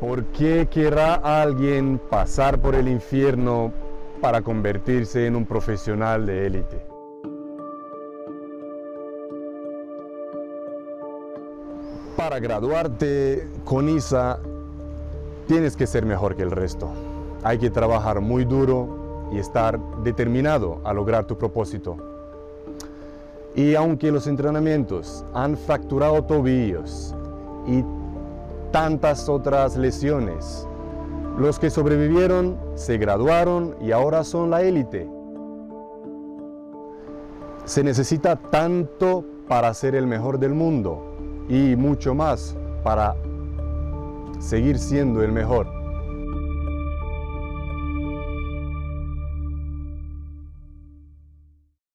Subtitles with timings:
[0.00, 3.72] ¿Por qué querrá alguien pasar por el infierno
[4.20, 6.86] para convertirse en un profesional de élite?
[12.16, 14.38] Para graduarte con ISA
[15.46, 16.90] tienes que ser mejor que el resto.
[17.42, 21.96] Hay que trabajar muy duro y estar determinado a lograr tu propósito.
[23.54, 27.14] Y aunque los entrenamientos han fracturado tobillos
[27.66, 27.82] y
[28.72, 30.66] tantas otras lesiones,
[31.38, 35.08] los que sobrevivieron se graduaron y ahora son la élite.
[37.64, 41.14] Se necesita tanto para ser el mejor del mundo
[41.48, 43.14] y mucho más para
[44.40, 45.81] seguir siendo el mejor.